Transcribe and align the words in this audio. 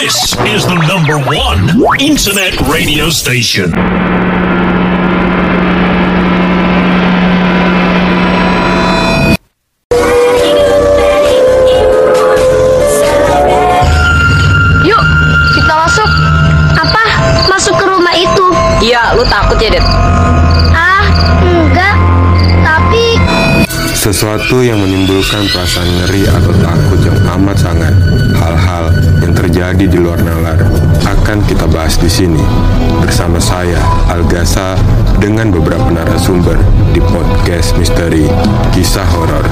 This 0.00 0.32
is 0.46 0.64
the 0.64 0.76
number 0.88 1.18
one 1.18 2.00
internet 2.00 2.58
radio 2.72 3.10
station. 3.10 3.70
Sesuatu 24.00 24.64
yang 24.64 24.80
menimbulkan 24.80 25.44
perasaan 25.52 25.84
ngeri 25.84 26.24
atau 26.24 26.56
takut 26.56 27.04
yang 27.04 27.20
amat 27.36 27.52
sangat. 27.60 27.92
Hal-hal 28.32 28.96
yang 29.20 29.36
terjadi 29.36 29.84
di 29.84 29.98
luar 30.00 30.16
nalar 30.24 30.56
akan 31.04 31.44
kita 31.44 31.68
bahas 31.68 32.00
di 32.00 32.08
sini 32.08 32.40
bersama 33.04 33.36
saya 33.36 33.76
Algasa 34.08 34.80
dengan 35.20 35.52
beberapa 35.52 35.92
narasumber 35.92 36.56
di 36.96 37.04
podcast 37.12 37.76
misteri 37.76 38.24
kisah 38.72 39.04
horor. 39.04 39.44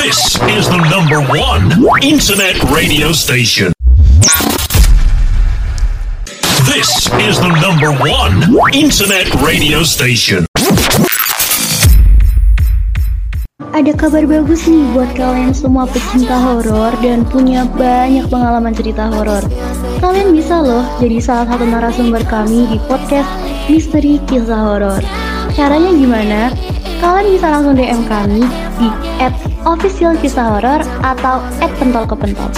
This 0.00 0.32
is 0.56 0.64
the 0.64 0.80
number 0.88 1.20
one 1.28 1.76
internet 2.00 2.56
radio 2.72 3.12
station. 3.12 3.68
This 6.64 6.88
is 7.20 7.36
the 7.36 7.52
number 7.60 7.92
one 8.00 8.40
internet 8.72 9.28
radio 9.44 9.84
station. 9.84 10.48
ada 13.76 13.92
kabar 13.92 14.24
bagus 14.24 14.64
nih 14.64 14.88
buat 14.96 15.12
kalian 15.20 15.52
semua 15.52 15.84
pecinta 15.84 16.36
horor 16.48 16.96
dan 17.04 17.28
punya 17.28 17.68
banyak 17.68 18.24
pengalaman 18.32 18.72
cerita 18.72 19.12
horor. 19.12 19.44
Kalian 20.00 20.32
bisa 20.32 20.64
loh 20.64 20.80
jadi 20.96 21.20
salah 21.20 21.44
satu 21.44 21.68
narasumber 21.68 22.24
kami 22.24 22.72
di 22.72 22.80
podcast 22.88 23.28
Misteri 23.68 24.16
Kisah 24.24 24.64
Horor. 24.64 25.04
Caranya 25.52 25.92
gimana? 25.92 26.56
Kalian 27.00 27.32
bisa 27.32 27.48
langsung 27.48 27.72
DM 27.80 28.04
kami 28.04 28.44
di 28.76 28.88
@official 29.64 30.20
kisah 30.20 30.52
horor 30.52 30.84
atau 31.00 31.40
@pentol 31.80 32.04
ke 32.04 32.12
pentol. 32.12 32.52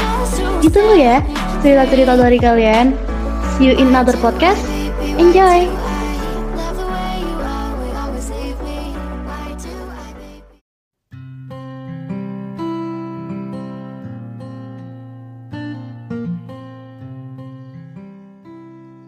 Ditunggu 0.58 0.98
ya 0.98 1.22
cerita-cerita 1.62 2.18
dari 2.18 2.42
kalian. 2.42 2.90
See 3.54 3.70
you 3.70 3.78
in 3.78 3.94
another 3.94 4.18
podcast. 4.18 4.58
Enjoy! 5.14 5.70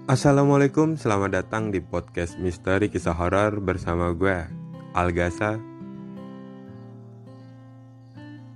Assalamualaikum, 0.06 0.94
selamat 0.94 1.42
datang 1.42 1.74
di 1.74 1.82
podcast 1.82 2.38
Misteri 2.38 2.86
Kisah 2.86 3.18
Horor 3.18 3.58
bersama 3.58 4.14
gue, 4.14 4.46
Algasa. 4.94 5.58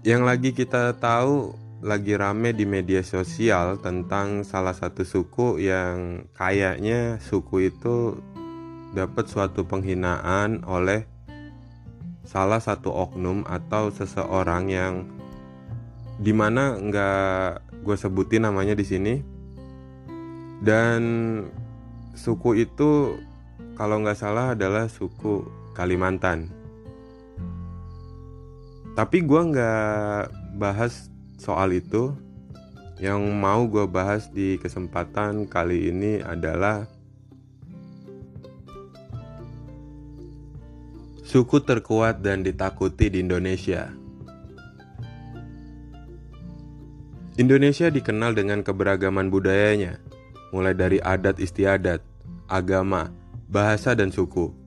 Yang 0.07 0.23
lagi 0.23 0.51
kita 0.55 0.95
tahu 1.03 1.59
lagi 1.83 2.15
rame 2.15 2.55
di 2.55 2.63
media 2.63 3.03
sosial 3.03 3.83
tentang 3.83 4.47
salah 4.47 4.71
satu 4.71 5.03
suku 5.03 5.59
yang 5.59 6.27
kayaknya 6.39 7.19
suku 7.19 7.75
itu 7.75 8.23
dapat 8.95 9.27
suatu 9.27 9.67
penghinaan 9.67 10.63
oleh 10.63 11.11
salah 12.23 12.63
satu 12.63 12.95
oknum 12.95 13.43
atau 13.43 13.91
seseorang 13.91 14.71
yang 14.71 14.95
di 16.23 16.31
mana 16.31 16.79
nggak 16.79 17.83
gue 17.83 17.97
sebutin 17.99 18.47
namanya 18.47 18.79
di 18.79 18.87
sini 18.87 19.15
dan 20.63 21.03
suku 22.19 22.63
itu 22.63 23.19
kalau 23.79 24.03
nggak 24.03 24.19
salah 24.19 24.59
adalah 24.59 24.91
suku 24.91 25.58
Kalimantan. 25.79 26.51
Tapi 28.99 29.23
gue 29.23 29.43
nggak 29.55 30.59
bahas 30.59 31.07
soal 31.39 31.79
itu. 31.79 32.19
Yang 32.99 33.23
mau 33.31 33.63
gue 33.71 33.87
bahas 33.87 34.27
di 34.27 34.59
kesempatan 34.59 35.47
kali 35.47 35.95
ini 35.95 36.19
adalah 36.19 36.91
suku 41.23 41.63
terkuat 41.63 42.27
dan 42.27 42.43
ditakuti 42.43 43.07
di 43.07 43.23
Indonesia. 43.23 43.95
Indonesia 47.39 47.87
dikenal 47.87 48.35
dengan 48.35 48.67
keberagaman 48.67 49.31
budayanya, 49.31 50.03
mulai 50.51 50.75
dari 50.75 50.99
adat 50.99 51.39
istiadat, 51.39 52.03
agama, 52.51 53.15
bahasa, 53.47 53.95
dan 53.95 54.11
suku. 54.11 54.58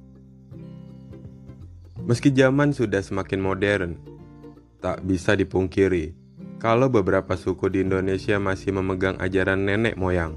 Meski 2.11 2.27
zaman 2.35 2.75
sudah 2.75 2.99
semakin 2.99 3.39
modern, 3.39 3.95
tak 4.83 4.99
bisa 5.07 5.31
dipungkiri 5.31 6.11
kalau 6.59 6.91
beberapa 6.91 7.39
suku 7.39 7.71
di 7.71 7.87
Indonesia 7.87 8.35
masih 8.35 8.75
memegang 8.75 9.15
ajaran 9.15 9.63
nenek 9.63 9.95
moyang. 9.95 10.35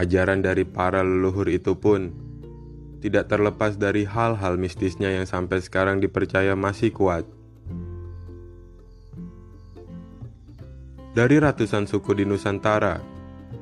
Ajaran 0.00 0.40
dari 0.40 0.64
para 0.64 1.04
leluhur 1.04 1.52
itu 1.52 1.76
pun 1.76 2.08
tidak 3.04 3.28
terlepas 3.28 3.76
dari 3.76 4.08
hal-hal 4.08 4.56
mistisnya 4.56 5.12
yang 5.12 5.28
sampai 5.28 5.60
sekarang 5.60 6.00
dipercaya 6.00 6.56
masih 6.56 6.88
kuat. 6.88 7.28
Dari 11.12 11.36
ratusan 11.36 11.84
suku 11.84 12.16
di 12.16 12.24
Nusantara, 12.24 12.96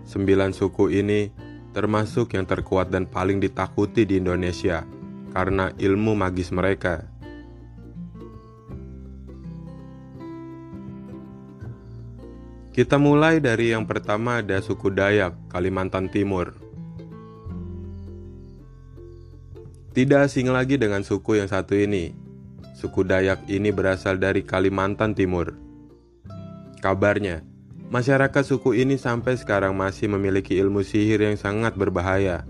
Sembilan 0.07 0.55
suku 0.55 0.95
ini 0.95 1.27
termasuk 1.75 2.39
yang 2.39 2.47
terkuat 2.47 2.95
dan 2.95 3.11
paling 3.11 3.43
ditakuti 3.43 4.07
di 4.07 4.23
Indonesia 4.23 5.02
karena 5.33 5.73
ilmu 5.81 6.13
magis 6.13 6.53
mereka. 6.53 7.09
Kita 12.73 12.97
mulai 12.97 13.41
dari 13.41 13.73
yang 13.73 13.85
pertama 13.85 14.41
ada 14.41 14.61
suku 14.61 14.93
Dayak, 14.93 15.37
Kalimantan 15.53 16.09
Timur. 16.09 16.57
Tidak 19.93 20.21
asing 20.25 20.49
lagi 20.49 20.81
dengan 20.81 21.05
suku 21.05 21.37
yang 21.37 21.53
satu 21.53 21.77
ini. 21.77 22.17
Suku 22.73 23.05
Dayak 23.05 23.45
ini 23.53 23.69
berasal 23.69 24.17
dari 24.17 24.41
Kalimantan 24.41 25.13
Timur. 25.13 25.53
Kabarnya, 26.81 27.45
Masyarakat 27.93 28.49
suku 28.49 28.73
ini 28.73 28.97
sampai 28.97 29.37
sekarang 29.37 29.77
masih 29.77 30.09
memiliki 30.09 30.57
ilmu 30.57 30.81
sihir 30.81 31.21
yang 31.29 31.37
sangat 31.37 31.77
berbahaya. 31.77 32.41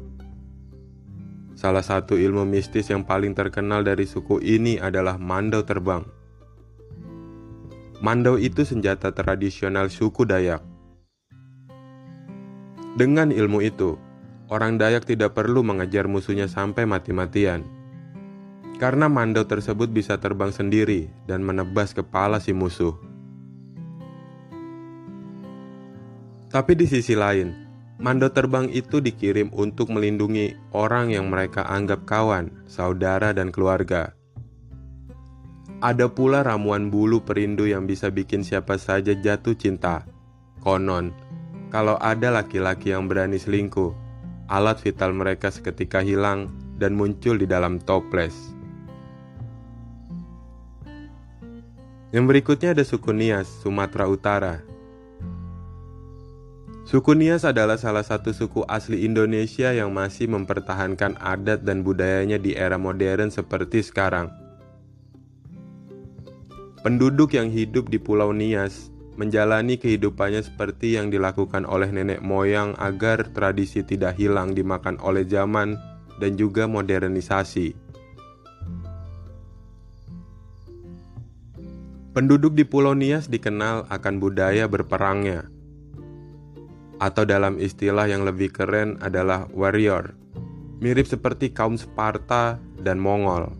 Salah 1.63 1.87
satu 1.87 2.19
ilmu 2.19 2.43
mistis 2.43 2.91
yang 2.91 3.07
paling 3.07 3.39
terkenal 3.39 3.87
dari 3.87 4.03
suku 4.03 4.43
ini 4.43 4.83
adalah 4.83 5.15
mandau 5.15 5.63
terbang. 5.63 6.03
Mandau 8.03 8.35
itu 8.35 8.67
senjata 8.67 9.15
tradisional 9.15 9.87
suku 9.87 10.27
Dayak. 10.27 10.59
Dengan 12.99 13.31
ilmu 13.31 13.63
itu, 13.63 13.95
orang 14.51 14.75
Dayak 14.75 15.07
tidak 15.07 15.39
perlu 15.39 15.63
mengejar 15.63 16.11
musuhnya 16.11 16.51
sampai 16.51 16.83
mati-matian. 16.83 17.63
Karena 18.83 19.07
mandau 19.07 19.47
tersebut 19.47 19.87
bisa 19.95 20.19
terbang 20.19 20.51
sendiri 20.51 21.15
dan 21.31 21.47
menebas 21.47 21.95
kepala 21.95 22.43
si 22.43 22.51
musuh. 22.51 22.99
Tapi 26.51 26.75
di 26.75 26.91
sisi 26.91 27.15
lain, 27.15 27.62
mando 28.03 28.27
terbang 28.27 28.67
itu 28.75 28.99
dikirim 28.99 29.55
untuk 29.55 29.87
melindungi 29.95 30.59
orang 30.75 31.15
yang 31.15 31.31
mereka 31.31 31.63
anggap 31.71 32.03
kawan, 32.03 32.51
saudara, 32.67 33.31
dan 33.31 33.55
keluarga. 33.55 34.11
Ada 35.79 36.11
pula 36.11 36.43
ramuan 36.43 36.91
bulu 36.91 37.23
perindu 37.23 37.71
yang 37.71 37.87
bisa 37.87 38.11
bikin 38.11 38.43
siapa 38.43 38.75
saja 38.75 39.15
jatuh 39.15 39.55
cinta. 39.55 40.03
Konon, 40.67 41.15
kalau 41.71 41.95
ada 42.03 42.35
laki-laki 42.35 42.91
yang 42.91 43.07
berani 43.07 43.39
selingkuh, 43.39 43.95
alat 44.51 44.83
vital 44.83 45.15
mereka 45.15 45.55
seketika 45.55 46.03
hilang 46.03 46.51
dan 46.83 46.99
muncul 46.99 47.39
di 47.39 47.47
dalam 47.47 47.79
toples. 47.79 48.35
Yang 52.11 52.25
berikutnya 52.29 52.77
ada 52.77 52.85
suku 52.85 53.15
Nias, 53.15 53.49
Sumatera 53.63 54.05
Utara. 54.05 54.72
Suku 56.93 57.17
Nias 57.17 57.49
adalah 57.49 57.81
salah 57.81 58.05
satu 58.05 58.37
suku 58.37 58.69
asli 58.69 59.09
Indonesia 59.09 59.73
yang 59.73 59.97
masih 59.97 60.29
mempertahankan 60.29 61.17
adat 61.25 61.65
dan 61.65 61.81
budayanya 61.81 62.37
di 62.37 62.53
era 62.53 62.77
modern 62.77 63.33
seperti 63.33 63.81
sekarang. 63.81 64.29
Penduduk 66.85 67.33
yang 67.33 67.49
hidup 67.49 67.89
di 67.89 67.97
Pulau 67.97 68.37
Nias 68.37 68.93
menjalani 69.17 69.81
kehidupannya 69.81 70.45
seperti 70.45 71.01
yang 71.01 71.09
dilakukan 71.09 71.65
oleh 71.65 71.89
nenek 71.89 72.21
moyang 72.21 72.77
agar 72.77 73.25
tradisi 73.33 73.81
tidak 73.81 74.21
hilang 74.21 74.53
dimakan 74.53 75.01
oleh 75.01 75.25
zaman 75.25 75.81
dan 76.21 76.37
juga 76.37 76.69
modernisasi. 76.69 77.73
Penduduk 82.13 82.53
di 82.53 82.69
Pulau 82.69 82.93
Nias 82.93 83.33
dikenal 83.33 83.89
akan 83.89 84.15
budaya 84.21 84.69
berperangnya, 84.69 85.49
atau 87.03 87.27
dalam 87.27 87.59
istilah 87.59 88.07
yang 88.07 88.23
lebih 88.23 88.55
keren 88.55 88.95
adalah 89.03 89.51
warrior, 89.51 90.15
mirip 90.79 91.11
seperti 91.11 91.51
kaum 91.51 91.75
Sparta 91.75 92.63
dan 92.79 93.03
Mongol. 93.03 93.51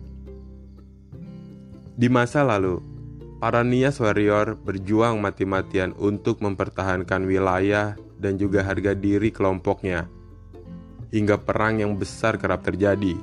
Di 1.99 2.07
masa 2.07 2.47
lalu, 2.47 2.79
para 3.43 3.67
Nias 3.67 3.99
warrior 3.99 4.55
berjuang 4.55 5.19
mati-matian 5.19 5.91
untuk 5.99 6.39
mempertahankan 6.39 7.27
wilayah 7.27 7.99
dan 8.15 8.39
juga 8.39 8.63
harga 8.63 8.95
diri 8.95 9.27
kelompoknya, 9.35 10.07
hingga 11.11 11.35
perang 11.35 11.83
yang 11.83 11.99
besar 11.99 12.39
kerap 12.39 12.63
terjadi. 12.63 13.19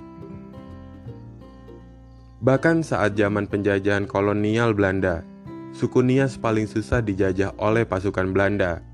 Bahkan 2.45 2.85
saat 2.85 3.17
zaman 3.17 3.49
penjajahan 3.49 4.05
kolonial 4.05 4.77
Belanda, 4.77 5.25
suku 5.73 6.05
Nias 6.05 6.37
paling 6.37 6.69
susah 6.69 7.01
dijajah 7.01 7.57
oleh 7.57 7.89
pasukan 7.89 8.29
Belanda. 8.37 8.90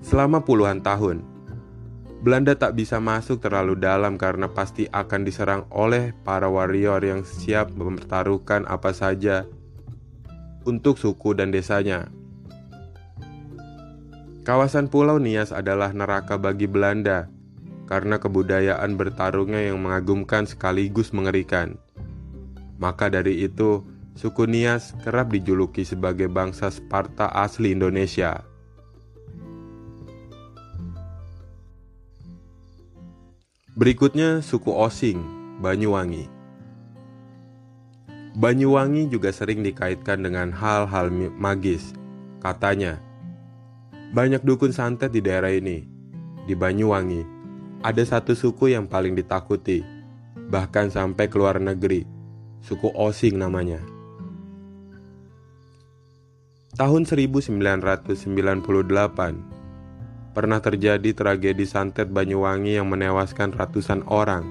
Selama 0.00 0.40
puluhan 0.40 0.80
tahun, 0.80 1.20
Belanda 2.20 2.52
tak 2.52 2.76
bisa 2.76 3.00
masuk 3.00 3.40
terlalu 3.40 3.80
dalam 3.80 4.20
karena 4.20 4.44
pasti 4.44 4.84
akan 4.92 5.24
diserang 5.24 5.64
oleh 5.72 6.12
para 6.20 6.52
warrior 6.52 7.00
yang 7.00 7.24
siap 7.24 7.72
mempertaruhkan 7.72 8.68
apa 8.68 8.92
saja 8.92 9.48
untuk 10.68 11.00
suku 11.00 11.32
dan 11.32 11.48
desanya. 11.48 12.12
Kawasan 14.44 14.92
Pulau 14.92 15.16
Nias 15.16 15.48
adalah 15.48 15.92
neraka 15.96 16.36
bagi 16.36 16.68
Belanda 16.68 17.32
karena 17.88 18.20
kebudayaan 18.20 19.00
bertarungnya 19.00 19.72
yang 19.72 19.80
mengagumkan 19.80 20.44
sekaligus 20.44 21.16
mengerikan. 21.16 21.80
Maka 22.76 23.08
dari 23.08 23.44
itu, 23.44 23.84
suku 24.12 24.44
Nias 24.44 24.92
kerap 25.04 25.32
dijuluki 25.32 25.88
sebagai 25.88 26.28
bangsa 26.28 26.68
Sparta 26.68 27.32
asli 27.32 27.72
Indonesia. 27.72 28.49
Berikutnya 33.78 34.42
suku 34.42 34.74
Osing, 34.74 35.22
Banyuwangi. 35.62 36.26
Banyuwangi 38.34 39.06
juga 39.06 39.30
sering 39.30 39.62
dikaitkan 39.62 40.26
dengan 40.26 40.50
hal-hal 40.50 41.06
magis. 41.38 41.94
Katanya, 42.42 42.98
banyak 44.10 44.42
dukun 44.42 44.74
santet 44.74 45.14
di 45.14 45.22
daerah 45.22 45.54
ini, 45.54 45.86
di 46.50 46.54
Banyuwangi, 46.58 47.22
ada 47.86 48.02
satu 48.02 48.34
suku 48.34 48.74
yang 48.74 48.90
paling 48.90 49.14
ditakuti, 49.14 49.86
bahkan 50.50 50.90
sampai 50.90 51.30
ke 51.30 51.38
luar 51.38 51.62
negeri, 51.62 52.02
suku 52.66 52.90
Osing 52.90 53.38
namanya. 53.38 53.78
Tahun 56.74 57.06
1998, 57.06 58.66
pernah 60.40 60.56
terjadi 60.64 61.12
tragedi 61.12 61.68
santet 61.68 62.08
Banyuwangi 62.08 62.80
yang 62.80 62.88
menewaskan 62.88 63.52
ratusan 63.52 64.08
orang. 64.08 64.48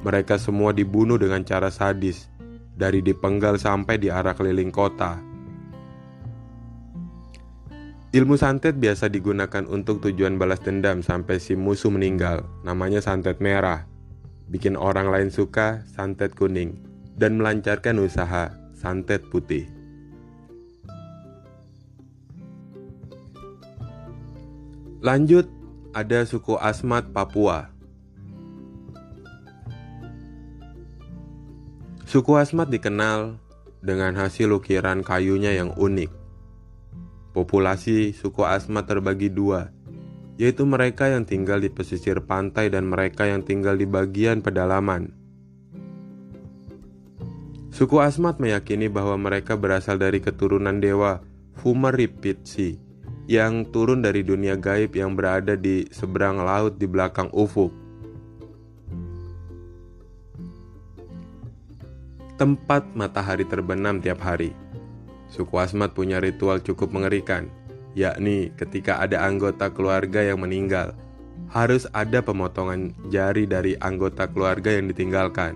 Mereka 0.00 0.40
semua 0.40 0.72
dibunuh 0.72 1.20
dengan 1.20 1.44
cara 1.44 1.68
sadis, 1.68 2.32
dari 2.72 3.04
dipenggal 3.04 3.60
sampai 3.60 4.00
di 4.00 4.08
arah 4.08 4.32
keliling 4.32 4.72
kota. 4.72 5.20
Ilmu 8.16 8.40
santet 8.40 8.80
biasa 8.80 9.12
digunakan 9.12 9.68
untuk 9.68 10.00
tujuan 10.00 10.40
balas 10.40 10.64
dendam 10.64 11.04
sampai 11.04 11.36
si 11.36 11.52
musuh 11.52 11.92
meninggal. 11.92 12.48
Namanya 12.64 13.04
santet 13.04 13.44
merah. 13.44 13.84
Bikin 14.48 14.72
orang 14.72 15.12
lain 15.12 15.28
suka 15.28 15.84
santet 15.84 16.32
kuning 16.32 16.80
dan 17.20 17.36
melancarkan 17.36 18.00
usaha 18.00 18.56
santet 18.72 19.20
putih. 19.28 19.68
Lanjut, 24.98 25.46
ada 25.94 26.26
suku 26.26 26.58
Asmat 26.58 27.14
Papua. 27.14 27.70
Suku 32.02 32.34
Asmat 32.34 32.66
dikenal 32.66 33.38
dengan 33.78 34.18
hasil 34.18 34.50
ukiran 34.50 35.06
kayunya 35.06 35.54
yang 35.54 35.70
unik. 35.78 36.10
Populasi 37.30 38.10
suku 38.10 38.42
Asmat 38.42 38.90
terbagi 38.90 39.30
dua, 39.30 39.70
yaitu 40.34 40.66
mereka 40.66 41.06
yang 41.06 41.22
tinggal 41.22 41.62
di 41.62 41.70
pesisir 41.70 42.18
pantai 42.26 42.66
dan 42.66 42.90
mereka 42.90 43.22
yang 43.30 43.46
tinggal 43.46 43.78
di 43.78 43.86
bagian 43.86 44.42
pedalaman. 44.42 45.14
Suku 47.70 48.02
Asmat 48.02 48.42
meyakini 48.42 48.90
bahwa 48.90 49.14
mereka 49.14 49.54
berasal 49.54 49.94
dari 49.94 50.18
keturunan 50.18 50.82
dewa 50.82 51.22
Fumaripitsi 51.54 52.87
yang 53.28 53.68
turun 53.68 54.00
dari 54.00 54.24
dunia 54.24 54.56
gaib 54.56 54.96
yang 54.96 55.12
berada 55.12 55.52
di 55.52 55.84
seberang 55.92 56.40
laut 56.40 56.80
di 56.80 56.88
belakang 56.88 57.28
ufuk. 57.36 57.68
Tempat 62.40 62.88
matahari 62.96 63.44
terbenam 63.44 64.00
tiap 64.00 64.24
hari. 64.24 64.56
Suku 65.28 65.60
Asmat 65.60 65.92
punya 65.92 66.24
ritual 66.24 66.64
cukup 66.64 66.88
mengerikan, 66.88 67.52
yakni 67.92 68.48
ketika 68.56 68.96
ada 68.96 69.20
anggota 69.20 69.68
keluarga 69.68 70.24
yang 70.24 70.40
meninggal, 70.40 70.96
harus 71.52 71.84
ada 71.92 72.24
pemotongan 72.24 72.96
jari 73.12 73.44
dari 73.44 73.76
anggota 73.76 74.24
keluarga 74.24 74.72
yang 74.72 74.88
ditinggalkan. 74.88 75.52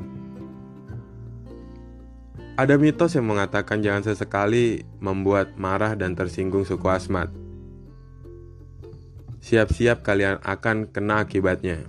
Ada 2.61 2.77
mitos 2.77 3.17
yang 3.17 3.33
mengatakan 3.33 3.81
jangan 3.81 4.13
sesekali 4.13 4.85
membuat 5.01 5.57
marah 5.57 5.97
dan 5.97 6.13
tersinggung 6.13 6.69
suku 6.69 6.85
Asmat. 6.85 7.42
Siap-siap 9.43 10.07
kalian 10.07 10.39
akan 10.47 10.95
kena 10.95 11.27
akibatnya. 11.27 11.83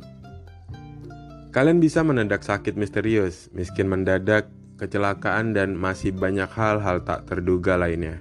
Kalian 1.54 1.78
bisa 1.78 2.02
menendak 2.02 2.42
sakit 2.42 2.74
misterius, 2.74 3.54
miskin 3.54 3.86
mendadak, 3.86 4.50
kecelakaan, 4.82 5.54
dan 5.54 5.78
masih 5.78 6.10
banyak 6.18 6.50
hal-hal 6.50 7.06
tak 7.06 7.30
terduga 7.30 7.78
lainnya. 7.78 8.18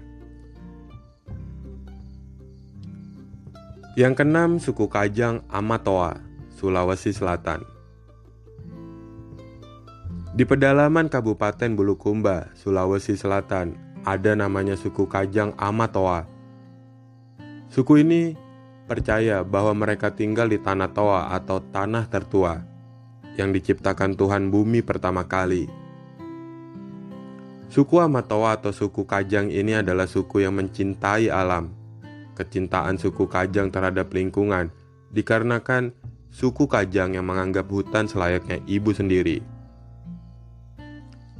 Yang 3.96 4.20
keenam, 4.20 4.60
suku 4.60 4.84
Kajang 4.84 5.40
Amatoa, 5.48 6.20
Sulawesi 6.52 7.16
Selatan. 7.16 7.64
Di 10.36 10.44
pedalaman 10.44 11.08
Kabupaten 11.08 11.72
Bulukumba, 11.72 12.52
Sulawesi 12.52 13.16
Selatan, 13.16 13.80
ada 14.04 14.36
namanya 14.36 14.76
suku 14.76 15.08
Kajang 15.08 15.56
Amatoa. 15.56 16.28
Suku 17.72 18.04
ini 18.04 18.36
percaya 18.92 19.40
bahwa 19.40 19.72
mereka 19.72 20.12
tinggal 20.12 20.52
di 20.52 20.60
tanah 20.60 20.92
toa 20.92 21.32
atau 21.32 21.64
tanah 21.64 22.04
tertua 22.12 22.60
yang 23.40 23.48
diciptakan 23.48 24.12
Tuhan 24.20 24.52
bumi 24.52 24.84
pertama 24.84 25.24
kali. 25.24 25.64
Suku 27.72 28.04
Amatoa 28.04 28.60
atau 28.60 28.68
suku 28.68 29.08
Kajang 29.08 29.48
ini 29.48 29.80
adalah 29.80 30.04
suku 30.04 30.44
yang 30.44 30.60
mencintai 30.60 31.32
alam. 31.32 31.72
Kecintaan 32.36 33.00
suku 33.00 33.24
Kajang 33.24 33.72
terhadap 33.72 34.12
lingkungan 34.12 34.68
dikarenakan 35.08 35.96
suku 36.28 36.68
Kajang 36.68 37.16
yang 37.16 37.24
menganggap 37.24 37.64
hutan 37.72 38.04
selayaknya 38.04 38.60
ibu 38.68 38.92
sendiri. 38.92 39.40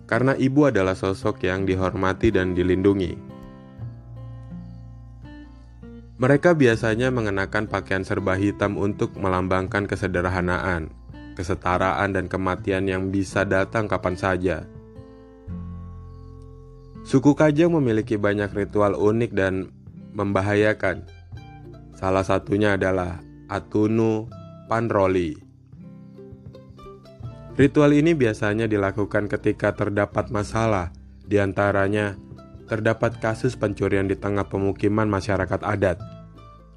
Karena 0.09 0.33
ibu 0.41 0.65
adalah 0.65 0.97
sosok 0.97 1.45
yang 1.45 1.69
dihormati 1.69 2.33
dan 2.33 2.57
dilindungi. 2.57 3.32
Mereka 6.23 6.55
biasanya 6.55 7.11
mengenakan 7.11 7.67
pakaian 7.67 8.07
serba 8.07 8.39
hitam 8.39 8.79
untuk 8.79 9.19
melambangkan 9.19 9.91
kesederhanaan, 9.91 10.95
kesetaraan, 11.35 12.15
dan 12.15 12.31
kematian 12.31 12.87
yang 12.87 13.11
bisa 13.11 13.43
datang 13.43 13.91
kapan 13.91 14.15
saja. 14.15 14.63
Suku 17.03 17.35
Kajang 17.35 17.75
memiliki 17.75 18.15
banyak 18.15 18.55
ritual 18.55 18.95
unik 18.95 19.35
dan 19.35 19.75
membahayakan. 20.15 21.03
Salah 21.99 22.23
satunya 22.23 22.79
adalah 22.79 23.19
Atunu 23.51 24.31
Panroli. 24.71 25.35
Ritual 27.59 27.99
ini 27.99 28.15
biasanya 28.15 28.71
dilakukan 28.71 29.27
ketika 29.27 29.75
terdapat 29.75 30.31
masalah, 30.31 30.95
di 31.27 31.43
antaranya 31.43 32.15
terdapat 32.71 33.19
kasus 33.19 33.59
pencurian 33.59 34.07
di 34.07 34.15
tengah 34.15 34.47
pemukiman 34.47 35.11
masyarakat 35.11 35.67
adat. 35.67 36.12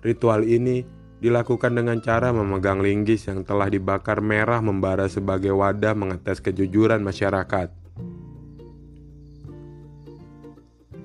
Ritual 0.05 0.45
ini 0.45 0.85
dilakukan 1.17 1.73
dengan 1.73 1.97
cara 1.97 2.29
memegang 2.29 2.77
linggis 2.77 3.25
yang 3.25 3.41
telah 3.41 3.65
dibakar 3.65 4.21
merah 4.21 4.61
membara 4.61 5.09
sebagai 5.09 5.49
wadah 5.49 5.97
mengetes 5.97 6.45
kejujuran 6.45 7.01
masyarakat. 7.01 7.73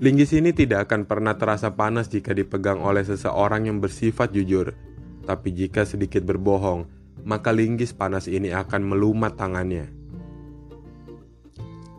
Linggis 0.04 0.36
ini 0.36 0.52
tidak 0.52 0.92
akan 0.92 1.08
pernah 1.08 1.32
terasa 1.40 1.72
panas 1.72 2.12
jika 2.12 2.36
dipegang 2.36 2.84
oleh 2.84 3.00
seseorang 3.00 3.72
yang 3.72 3.80
bersifat 3.80 4.36
jujur. 4.36 4.76
Tapi 5.24 5.48
jika 5.48 5.88
sedikit 5.88 6.20
berbohong, 6.20 6.84
maka 7.24 7.56
linggis 7.56 7.96
panas 7.96 8.28
ini 8.28 8.52
akan 8.52 8.84
melumat 8.84 9.32
tangannya. 9.40 9.88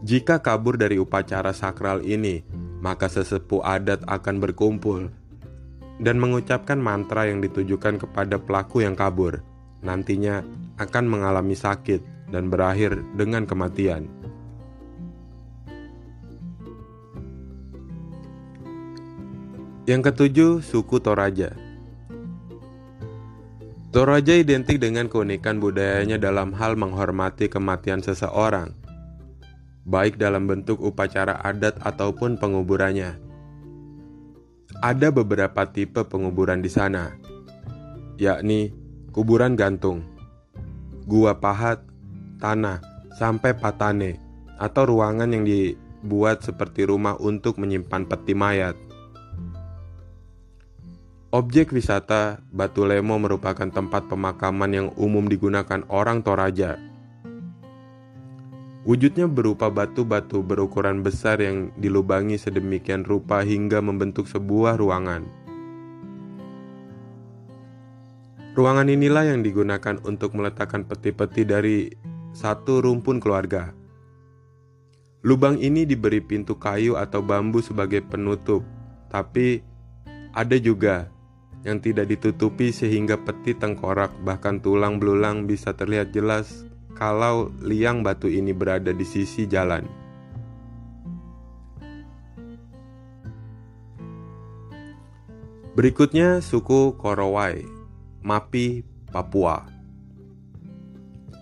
Jika 0.06 0.42
kabur 0.42 0.78
dari 0.78 1.02
upacara 1.02 1.50
sakral 1.54 2.06
ini, 2.06 2.46
maka 2.82 3.10
sesepuh 3.10 3.62
adat 3.66 4.02
akan 4.06 4.42
berkumpul 4.42 5.10
dan 6.02 6.18
mengucapkan 6.18 6.82
mantra 6.82 7.30
yang 7.30 7.40
ditujukan 7.40 8.02
kepada 8.02 8.42
pelaku 8.42 8.82
yang 8.82 8.98
kabur. 8.98 9.46
Nantinya 9.86 10.42
akan 10.82 11.06
mengalami 11.06 11.54
sakit 11.54 12.02
dan 12.34 12.50
berakhir 12.50 12.98
dengan 13.14 13.46
kematian. 13.46 14.10
Yang 19.86 20.02
ketujuh, 20.14 20.52
suku 20.62 20.98
Toraja. 21.02 21.54
Toraja 23.92 24.34
identik 24.38 24.82
dengan 24.82 25.06
keunikan 25.06 25.62
budayanya 25.62 26.18
dalam 26.18 26.56
hal 26.56 26.80
menghormati 26.80 27.52
kematian 27.52 28.00
seseorang 28.00 28.82
baik 29.86 30.22
dalam 30.22 30.46
bentuk 30.46 30.78
upacara 30.82 31.42
adat 31.42 31.78
ataupun 31.82 32.38
penguburannya. 32.38 33.18
Ada 34.82 35.14
beberapa 35.14 35.62
tipe 35.70 36.02
penguburan 36.02 36.66
di 36.66 36.66
sana, 36.66 37.14
yakni 38.18 38.74
kuburan 39.14 39.54
gantung, 39.54 40.02
gua 41.06 41.38
pahat, 41.38 41.86
tanah, 42.42 42.82
sampai 43.14 43.54
patane, 43.54 44.18
atau 44.58 44.90
ruangan 44.90 45.30
yang 45.30 45.46
dibuat 45.46 46.42
seperti 46.42 46.90
rumah 46.90 47.14
untuk 47.22 47.62
menyimpan 47.62 48.10
peti 48.10 48.34
mayat. 48.34 48.74
Objek 51.30 51.70
wisata 51.78 52.42
Batu 52.50 52.82
Lemo 52.82 53.22
merupakan 53.22 53.70
tempat 53.70 54.10
pemakaman 54.10 54.72
yang 54.74 54.88
umum 54.98 55.30
digunakan 55.30 55.86
orang 55.94 56.26
Toraja 56.26 56.91
Wujudnya 58.82 59.30
berupa 59.30 59.70
batu-batu 59.70 60.42
berukuran 60.42 61.06
besar 61.06 61.38
yang 61.38 61.70
dilubangi 61.78 62.34
sedemikian 62.34 63.06
rupa 63.06 63.46
hingga 63.46 63.78
membentuk 63.78 64.26
sebuah 64.26 64.82
ruangan. 64.82 65.30
Ruangan 68.58 68.90
inilah 68.90 69.30
yang 69.30 69.46
digunakan 69.46 70.02
untuk 70.02 70.34
meletakkan 70.34 70.82
peti-peti 70.90 71.46
dari 71.46 71.94
satu 72.34 72.82
rumpun 72.82 73.22
keluarga. 73.22 73.70
Lubang 75.22 75.62
ini 75.62 75.86
diberi 75.86 76.18
pintu 76.18 76.58
kayu 76.58 76.98
atau 76.98 77.22
bambu 77.22 77.62
sebagai 77.62 78.02
penutup, 78.02 78.66
tapi 79.14 79.62
ada 80.34 80.58
juga 80.58 81.06
yang 81.62 81.78
tidak 81.78 82.10
ditutupi 82.10 82.74
sehingga 82.74 83.14
peti 83.22 83.54
tengkorak 83.54 84.10
bahkan 84.26 84.58
tulang 84.58 84.98
belulang 84.98 85.46
bisa 85.46 85.70
terlihat 85.78 86.10
jelas 86.10 86.66
kalau 86.96 87.50
liang 87.64 88.04
batu 88.06 88.28
ini 88.28 88.52
berada 88.56 88.92
di 88.92 89.06
sisi 89.06 89.48
jalan. 89.50 90.02
Berikutnya 95.72 96.44
suku 96.44 97.00
Korowai, 97.00 97.64
Mapi, 98.20 98.84
Papua. 99.08 99.64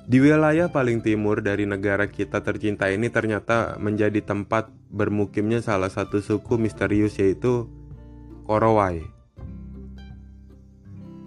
Di 0.10 0.18
wilayah 0.22 0.70
paling 0.70 1.02
timur 1.02 1.42
dari 1.42 1.66
negara 1.66 2.06
kita 2.10 2.42
tercinta 2.46 2.90
ini 2.94 3.10
ternyata 3.10 3.78
menjadi 3.82 4.22
tempat 4.22 4.70
bermukimnya 4.90 5.62
salah 5.66 5.90
satu 5.90 6.22
suku 6.22 6.62
misterius 6.62 7.18
yaitu 7.18 7.66
Korowai. 8.46 9.02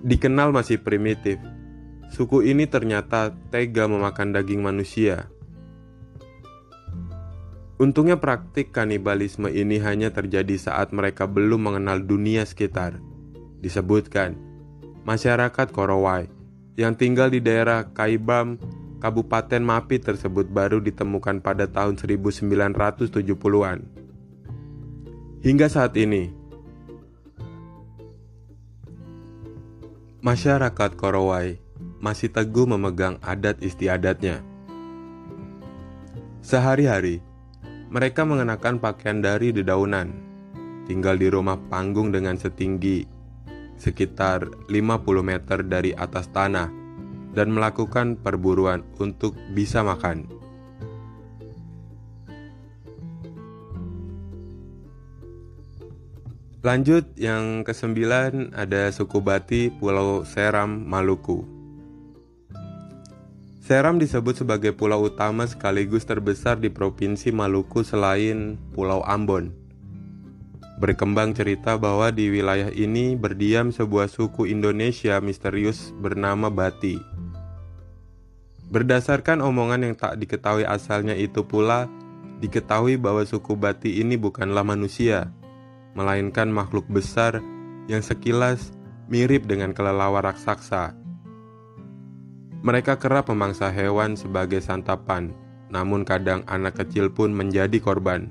Dikenal 0.03 0.51
masih 0.51 0.83
primitif, 0.83 1.43
Suku 2.13 2.45
ini 2.45 2.69
ternyata 2.69 3.33
tega 3.49 3.89
memakan 3.89 4.37
daging 4.37 4.61
manusia. 4.61 5.33
Untungnya 7.81 8.21
praktik 8.21 8.69
kanibalisme 8.69 9.49
ini 9.49 9.81
hanya 9.81 10.13
terjadi 10.13 10.61
saat 10.61 10.93
mereka 10.93 11.25
belum 11.25 11.73
mengenal 11.73 12.05
dunia 12.05 12.45
sekitar. 12.45 13.01
Disebutkan, 13.65 14.37
masyarakat 15.09 15.73
Korowai 15.73 16.29
yang 16.77 16.93
tinggal 17.01 17.33
di 17.33 17.41
daerah 17.41 17.89
Kaibam, 17.97 18.61
Kabupaten 19.01 19.65
Mapi 19.65 19.97
tersebut 19.97 20.53
baru 20.53 20.85
ditemukan 20.85 21.41
pada 21.41 21.65
tahun 21.65 21.97
1970-an. 21.97 23.79
Hingga 25.41 25.67
saat 25.67 25.97
ini, 25.97 26.29
masyarakat 30.21 30.93
Korowai 30.93 31.72
masih 32.03 32.29
teguh 32.29 32.67
memegang 32.67 33.17
adat 33.23 33.63
istiadatnya. 33.63 34.43
Sehari-hari, 36.43 37.23
mereka 37.89 38.27
mengenakan 38.27 38.83
pakaian 38.83 39.23
dari 39.23 39.55
dedaunan, 39.55 40.11
tinggal 40.91 41.15
di 41.15 41.31
rumah 41.31 41.57
panggung 41.71 42.11
dengan 42.11 42.35
setinggi 42.35 43.23
sekitar 43.83 44.47
50 44.71 45.27
meter 45.27 45.67
dari 45.67 45.91
atas 45.91 46.31
tanah 46.31 46.71
dan 47.35 47.51
melakukan 47.51 48.15
perburuan 48.15 48.87
untuk 49.03 49.35
bisa 49.51 49.83
makan. 49.83 50.31
Lanjut 56.63 57.11
yang 57.19 57.67
kesembilan 57.67 58.55
ada 58.55 58.87
suku 58.95 59.19
Bati 59.19 59.75
Pulau 59.75 60.23
Seram 60.23 60.87
Maluku. 60.87 61.62
Seram 63.73 63.97
disebut 63.97 64.37
sebagai 64.37 64.77
pulau 64.77 65.09
utama 65.09 65.49
sekaligus 65.49 66.05
terbesar 66.05 66.61
di 66.61 66.69
Provinsi 66.69 67.33
Maluku 67.33 67.81
selain 67.81 68.61
Pulau 68.77 69.01
Ambon. 69.01 69.49
Berkembang 70.77 71.33
cerita 71.33 71.81
bahwa 71.81 72.13
di 72.13 72.29
wilayah 72.29 72.69
ini 72.69 73.17
berdiam 73.17 73.73
sebuah 73.73 74.13
suku 74.13 74.45
Indonesia 74.45 75.17
misterius 75.25 75.89
bernama 75.97 76.53
Bati. 76.53 77.01
Berdasarkan 78.69 79.41
omongan 79.41 79.89
yang 79.89 79.97
tak 79.97 80.21
diketahui 80.21 80.69
asalnya 80.69 81.17
itu 81.17 81.41
pula, 81.41 81.89
diketahui 82.45 83.01
bahwa 83.01 83.25
suku 83.25 83.57
Bati 83.57 84.05
ini 84.05 84.21
bukanlah 84.21 84.69
manusia, 84.69 85.33
melainkan 85.97 86.53
makhluk 86.53 86.85
besar 86.93 87.41
yang 87.89 88.05
sekilas 88.05 88.77
mirip 89.09 89.49
dengan 89.49 89.73
kelelawar 89.73 90.29
raksasa 90.29 90.93
mereka 92.63 92.95
kerap 92.95 93.27
memangsa 93.27 93.75
hewan 93.75 94.15
sebagai 94.15 94.63
santapan, 94.63 95.35
namun 95.67 96.07
kadang 96.07 96.47
anak 96.47 96.79
kecil 96.79 97.11
pun 97.11 97.35
menjadi 97.35 97.75
korban. 97.83 98.31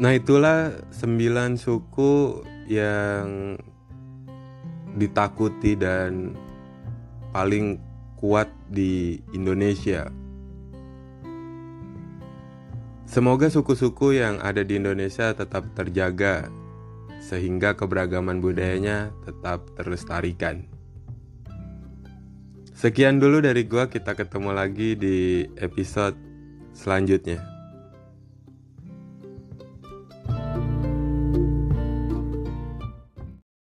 Nah, 0.00 0.16
itulah 0.16 0.80
sembilan 0.88 1.60
suku 1.60 2.40
yang 2.72 3.60
ditakuti 4.96 5.76
dan 5.76 6.32
paling 7.36 7.76
kuat 8.16 8.48
di 8.72 9.20
Indonesia. 9.36 10.08
Semoga 13.04 13.52
suku-suku 13.52 14.16
yang 14.16 14.40
ada 14.40 14.64
di 14.64 14.80
Indonesia 14.80 15.36
tetap 15.36 15.68
terjaga 15.76 16.48
sehingga 17.20 17.76
keberagaman 17.76 18.40
budayanya 18.40 19.12
tetap 19.28 19.68
terlestarikan. 19.76 20.64
Sekian 22.72 23.20
dulu 23.20 23.44
dari 23.44 23.68
gua, 23.68 23.92
kita 23.92 24.16
ketemu 24.16 24.56
lagi 24.56 24.96
di 24.96 25.44
episode 25.60 26.16
selanjutnya. 26.72 27.59